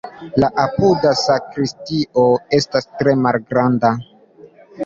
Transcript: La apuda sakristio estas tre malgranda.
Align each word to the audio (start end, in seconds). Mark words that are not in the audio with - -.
La 0.43 0.47
apuda 0.61 1.11
sakristio 1.19 2.25
estas 2.61 2.89
tre 3.03 3.15
malgranda. 3.27 3.93